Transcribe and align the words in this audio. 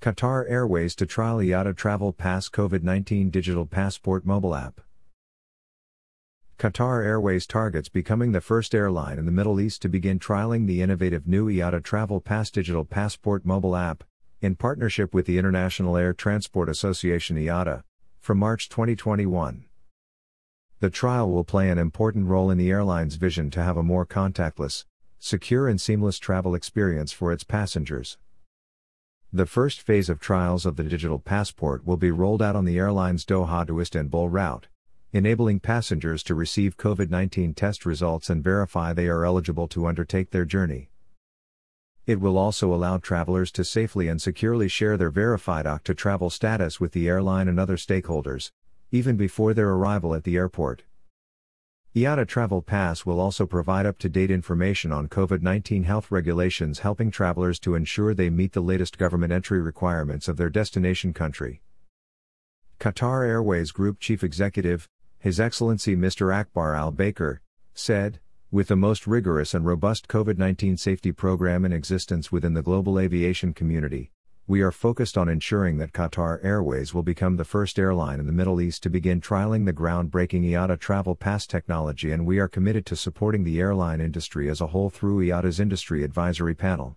Qatar 0.00 0.50
Airways 0.50 0.94
to 0.94 1.04
trial 1.04 1.36
IATA 1.40 1.76
Travel 1.76 2.14
Pass 2.14 2.48
COVID 2.48 2.82
19 2.82 3.28
Digital 3.28 3.66
Passport 3.66 4.24
mobile 4.24 4.54
app. 4.54 4.80
Qatar 6.58 7.04
Airways 7.04 7.46
targets 7.46 7.90
becoming 7.90 8.32
the 8.32 8.40
first 8.40 8.74
airline 8.74 9.18
in 9.18 9.26
the 9.26 9.30
Middle 9.30 9.60
East 9.60 9.82
to 9.82 9.90
begin 9.90 10.18
trialing 10.18 10.66
the 10.66 10.80
innovative 10.80 11.28
new 11.28 11.48
IATA 11.50 11.84
Travel 11.84 12.18
Pass 12.18 12.50
Digital 12.50 12.86
Passport 12.86 13.44
mobile 13.44 13.76
app, 13.76 14.02
in 14.40 14.56
partnership 14.56 15.12
with 15.12 15.26
the 15.26 15.36
International 15.36 15.98
Air 15.98 16.14
Transport 16.14 16.70
Association 16.70 17.36
IATA, 17.36 17.82
from 18.22 18.38
March 18.38 18.70
2021. 18.70 19.66
The 20.78 20.88
trial 20.88 21.30
will 21.30 21.44
play 21.44 21.68
an 21.68 21.76
important 21.76 22.26
role 22.26 22.50
in 22.50 22.56
the 22.56 22.70
airline's 22.70 23.16
vision 23.16 23.50
to 23.50 23.62
have 23.62 23.76
a 23.76 23.82
more 23.82 24.06
contactless, 24.06 24.86
secure, 25.18 25.68
and 25.68 25.78
seamless 25.78 26.18
travel 26.18 26.54
experience 26.54 27.12
for 27.12 27.32
its 27.32 27.44
passengers. 27.44 28.16
The 29.32 29.46
first 29.46 29.80
phase 29.80 30.08
of 30.08 30.18
trials 30.18 30.66
of 30.66 30.74
the 30.74 30.82
digital 30.82 31.20
passport 31.20 31.86
will 31.86 31.96
be 31.96 32.10
rolled 32.10 32.42
out 32.42 32.56
on 32.56 32.64
the 32.64 32.78
airline's 32.78 33.24
Doha 33.24 33.64
to 33.68 33.78
Istanbul 33.78 34.28
route, 34.28 34.66
enabling 35.12 35.60
passengers 35.60 36.24
to 36.24 36.34
receive 36.34 36.76
COVID 36.76 37.10
19 37.10 37.54
test 37.54 37.86
results 37.86 38.28
and 38.28 38.42
verify 38.42 38.92
they 38.92 39.06
are 39.06 39.24
eligible 39.24 39.68
to 39.68 39.86
undertake 39.86 40.32
their 40.32 40.44
journey. 40.44 40.90
It 42.08 42.20
will 42.20 42.36
also 42.36 42.74
allow 42.74 42.98
travelers 42.98 43.52
to 43.52 43.62
safely 43.64 44.08
and 44.08 44.20
securely 44.20 44.66
share 44.66 44.96
their 44.96 45.10
verified 45.10 45.64
OCTA 45.64 45.96
travel 45.96 46.28
status 46.28 46.80
with 46.80 46.90
the 46.90 47.08
airline 47.08 47.46
and 47.46 47.60
other 47.60 47.76
stakeholders, 47.76 48.50
even 48.90 49.16
before 49.16 49.54
their 49.54 49.70
arrival 49.70 50.12
at 50.12 50.24
the 50.24 50.36
airport. 50.36 50.82
IATA 51.96 52.24
Travel 52.28 52.62
Pass 52.62 53.04
will 53.04 53.18
also 53.18 53.46
provide 53.46 53.84
up 53.84 53.98
to 53.98 54.08
date 54.08 54.30
information 54.30 54.92
on 54.92 55.08
COVID 55.08 55.42
19 55.42 55.82
health 55.82 56.12
regulations, 56.12 56.78
helping 56.78 57.10
travelers 57.10 57.58
to 57.58 57.74
ensure 57.74 58.14
they 58.14 58.30
meet 58.30 58.52
the 58.52 58.60
latest 58.60 58.96
government 58.96 59.32
entry 59.32 59.60
requirements 59.60 60.28
of 60.28 60.36
their 60.36 60.50
destination 60.50 61.12
country. 61.12 61.62
Qatar 62.78 63.26
Airways 63.26 63.72
Group 63.72 63.98
Chief 63.98 64.22
Executive, 64.22 64.88
His 65.18 65.40
Excellency 65.40 65.96
Mr. 65.96 66.32
Akbar 66.32 66.76
Al 66.76 66.92
Baker, 66.92 67.40
said, 67.74 68.20
with 68.52 68.68
the 68.68 68.76
most 68.76 69.08
rigorous 69.08 69.52
and 69.52 69.66
robust 69.66 70.06
COVID 70.06 70.38
19 70.38 70.76
safety 70.76 71.10
program 71.10 71.64
in 71.64 71.72
existence 71.72 72.30
within 72.30 72.54
the 72.54 72.62
global 72.62 73.00
aviation 73.00 73.52
community, 73.52 74.12
we 74.50 74.62
are 74.62 74.72
focused 74.72 75.16
on 75.16 75.28
ensuring 75.28 75.78
that 75.78 75.92
Qatar 75.92 76.44
Airways 76.44 76.92
will 76.92 77.04
become 77.04 77.36
the 77.36 77.44
first 77.44 77.78
airline 77.78 78.18
in 78.18 78.26
the 78.26 78.32
Middle 78.32 78.60
East 78.60 78.82
to 78.82 78.90
begin 78.90 79.20
trialing 79.20 79.64
the 79.64 79.72
groundbreaking 79.72 80.42
IATA 80.42 80.76
Travel 80.80 81.14
Pass 81.14 81.46
technology, 81.46 82.10
and 82.10 82.26
we 82.26 82.40
are 82.40 82.48
committed 82.48 82.84
to 82.86 82.96
supporting 82.96 83.44
the 83.44 83.60
airline 83.60 84.00
industry 84.00 84.50
as 84.50 84.60
a 84.60 84.66
whole 84.66 84.90
through 84.90 85.24
IATA's 85.24 85.60
Industry 85.60 86.02
Advisory 86.02 86.56
Panel. 86.56 86.96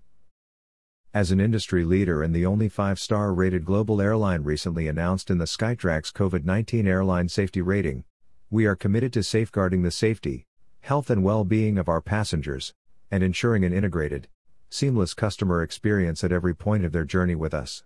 As 1.14 1.30
an 1.30 1.40
industry 1.40 1.86
leader 1.86 2.23
and 2.23 2.34
the 2.34 2.44
only 2.44 2.70
five 2.70 2.98
star 2.98 3.32
rated 3.32 3.66
global 3.66 4.02
airline 4.02 4.42
recently 4.42 4.88
announced 4.88 5.30
in 5.30 5.38
the 5.38 5.45
Skytrax 5.45 6.12
COVID 6.12 6.45
19 6.45 6.88
airline 6.88 7.30
safety 7.30 7.62
rating, 7.62 8.04
we 8.50 8.66
are 8.66 8.76
committed 8.76 9.14
to 9.14 9.22
safeguarding 9.22 9.84
the 9.84 9.92
safety, 9.92 10.48
health, 10.82 11.12
and 11.12 11.23
well 11.23 11.44
being 11.44 11.78
of 11.78 11.88
our 11.88 12.02
passengers, 12.02 12.73
and 13.12 13.22
ensuring 13.22 13.64
an 13.64 13.73
integrated, 13.73 14.28
seamless 14.74 15.14
customer 15.14 15.62
experience 15.62 16.24
at 16.24 16.32
every 16.32 16.56
point 16.56 16.84
of 16.84 16.92
their 16.92 17.06
journey 17.06 17.36
with 17.36 17.54
us. 17.54 17.84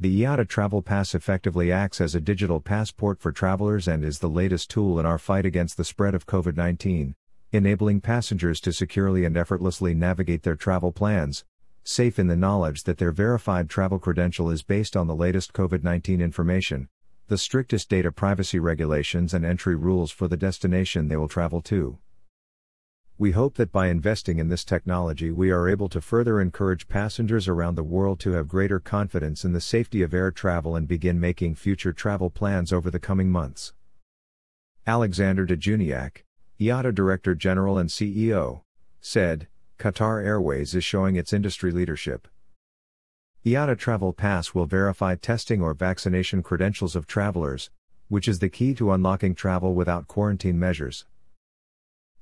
The 0.00 0.22
IATA 0.22 0.48
Travel 0.48 0.80
Pass 0.80 1.14
effectively 1.14 1.70
acts 1.70 2.00
as 2.00 2.14
a 2.14 2.20
digital 2.20 2.62
passport 2.62 3.20
for 3.20 3.30
travelers 3.30 3.86
and 3.86 4.02
is 4.02 4.20
the 4.20 4.30
latest 4.30 4.70
tool 4.70 4.98
in 4.98 5.04
our 5.04 5.18
fight 5.18 5.44
against 5.44 5.76
the 5.76 5.84
spread 5.84 6.14
of 6.14 6.26
COVID 6.26 6.56
19, 6.56 7.14
enabling 7.52 8.00
passengers 8.00 8.58
to 8.62 8.72
securely 8.72 9.26
and 9.26 9.36
effortlessly 9.36 9.92
navigate 9.92 10.44
their 10.44 10.56
travel 10.56 10.92
plans, 10.92 11.44
safe 11.84 12.18
in 12.18 12.26
the 12.26 12.36
knowledge 12.36 12.84
that 12.84 12.96
their 12.96 13.12
verified 13.12 13.68
travel 13.68 13.98
credential 13.98 14.50
is 14.50 14.62
based 14.62 14.96
on 14.96 15.06
the 15.06 15.14
latest 15.14 15.52
COVID 15.52 15.84
19 15.84 16.22
information, 16.22 16.88
the 17.28 17.36
strictest 17.36 17.90
data 17.90 18.10
privacy 18.10 18.58
regulations, 18.58 19.34
and 19.34 19.44
entry 19.44 19.76
rules 19.76 20.10
for 20.10 20.26
the 20.26 20.38
destination 20.38 21.08
they 21.08 21.16
will 21.18 21.28
travel 21.28 21.60
to. 21.60 21.98
We 23.18 23.30
hope 23.30 23.54
that 23.54 23.72
by 23.72 23.86
investing 23.86 24.38
in 24.38 24.50
this 24.50 24.62
technology, 24.62 25.30
we 25.30 25.50
are 25.50 25.70
able 25.70 25.88
to 25.88 26.02
further 26.02 26.38
encourage 26.38 26.86
passengers 26.86 27.48
around 27.48 27.74
the 27.74 27.82
world 27.82 28.20
to 28.20 28.32
have 28.32 28.46
greater 28.46 28.78
confidence 28.78 29.42
in 29.42 29.54
the 29.54 29.60
safety 29.60 30.02
of 30.02 30.12
air 30.12 30.30
travel 30.30 30.76
and 30.76 30.86
begin 30.86 31.18
making 31.18 31.54
future 31.54 31.94
travel 31.94 32.28
plans 32.28 32.74
over 32.74 32.90
the 32.90 33.00
coming 33.00 33.30
months. 33.30 33.72
Alexander 34.86 35.46
de 35.46 35.56
Juniac, 35.56 36.24
IATA 36.60 36.94
Director 36.94 37.34
General 37.34 37.78
and 37.78 37.88
CEO, 37.88 38.60
said 39.00 39.48
Qatar 39.78 40.22
Airways 40.22 40.74
is 40.74 40.84
showing 40.84 41.16
its 41.16 41.32
industry 41.32 41.70
leadership. 41.70 42.28
IATA 43.46 43.78
Travel 43.78 44.12
Pass 44.12 44.54
will 44.54 44.66
verify 44.66 45.14
testing 45.14 45.62
or 45.62 45.72
vaccination 45.72 46.42
credentials 46.42 46.94
of 46.94 47.06
travelers, 47.06 47.70
which 48.08 48.28
is 48.28 48.40
the 48.40 48.50
key 48.50 48.74
to 48.74 48.92
unlocking 48.92 49.34
travel 49.34 49.74
without 49.74 50.06
quarantine 50.06 50.58
measures. 50.58 51.06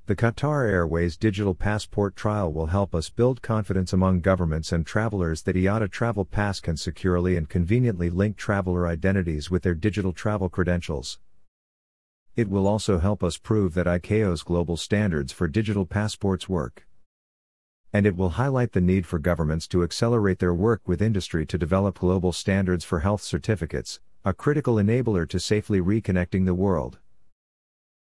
The 0.06 0.14
Qatar 0.14 0.68
Airways 0.70 1.16
Digital 1.16 1.54
Passport 1.54 2.14
trial 2.14 2.52
will 2.52 2.66
help 2.66 2.94
us 2.94 3.08
build 3.08 3.40
confidence 3.40 3.90
among 3.90 4.20
governments 4.20 4.70
and 4.70 4.84
travelers 4.84 5.40
that 5.44 5.56
IATA 5.56 5.90
Travel 5.90 6.26
Pass 6.26 6.60
can 6.60 6.76
securely 6.76 7.38
and 7.38 7.48
conveniently 7.48 8.10
link 8.10 8.36
traveler 8.36 8.86
identities 8.86 9.50
with 9.50 9.62
their 9.62 9.72
digital 9.72 10.12
travel 10.12 10.50
credentials. 10.50 11.20
It 12.36 12.50
will 12.50 12.66
also 12.66 12.98
help 12.98 13.24
us 13.24 13.38
prove 13.38 13.72
that 13.72 13.86
ICAO's 13.86 14.42
global 14.42 14.76
standards 14.76 15.32
for 15.32 15.48
digital 15.48 15.86
passports 15.86 16.50
work. 16.50 16.86
And 17.90 18.04
it 18.04 18.14
will 18.14 18.36
highlight 18.36 18.72
the 18.72 18.82
need 18.82 19.06
for 19.06 19.18
governments 19.18 19.66
to 19.68 19.82
accelerate 19.82 20.38
their 20.38 20.52
work 20.52 20.82
with 20.86 21.00
industry 21.00 21.46
to 21.46 21.56
develop 21.56 22.00
global 22.00 22.32
standards 22.32 22.84
for 22.84 23.00
health 23.00 23.22
certificates, 23.22 24.00
a 24.22 24.34
critical 24.34 24.74
enabler 24.74 25.26
to 25.30 25.40
safely 25.40 25.80
reconnecting 25.80 26.44
the 26.44 26.52
world. 26.52 26.98